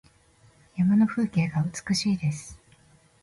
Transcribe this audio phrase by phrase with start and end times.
[0.77, 2.57] 山の風景が美しいです。